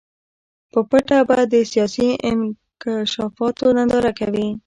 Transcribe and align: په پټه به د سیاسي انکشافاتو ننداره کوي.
په 0.71 0.79
پټه 0.89 1.17
به 1.27 1.37
د 1.53 1.55
سیاسي 1.71 2.07
انکشافاتو 2.29 3.65
ننداره 3.77 4.11
کوي. 4.19 4.47